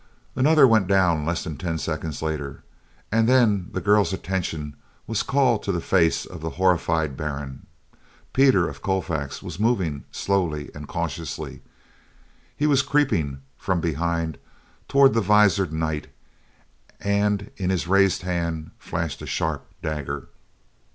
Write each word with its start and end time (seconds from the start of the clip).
Another 0.35 0.65
went 0.67 0.87
down 0.87 1.27
less 1.27 1.43
than 1.43 1.57
ten 1.57 1.77
seconds 1.77 2.23
later, 2.23 2.63
and 3.11 3.29
then 3.29 3.69
the 3.71 3.79
girl's 3.79 4.11
attention 4.13 4.75
was 5.05 5.21
called 5.21 5.61
to 5.61 5.71
the 5.71 5.79
face 5.79 6.25
of 6.25 6.41
the 6.41 6.49
horrified 6.57 7.15
Baron; 7.15 7.67
Peter 8.33 8.67
of 8.67 8.81
Colfax 8.81 9.43
was 9.43 9.59
moving—slowly 9.59 10.71
and 10.73 10.87
cautiously, 10.87 11.61
he 12.57 12.65
was 12.65 12.81
creeping, 12.81 13.43
from 13.59 13.79
behind, 13.79 14.39
toward 14.87 15.13
the 15.13 15.21
visored 15.21 15.71
knight, 15.71 16.07
and 16.99 17.51
in 17.57 17.69
his 17.69 17.87
raised 17.87 18.23
hand 18.23 18.71
flashed 18.79 19.21
a 19.21 19.27
sharp 19.27 19.67
dagger. 19.83 20.29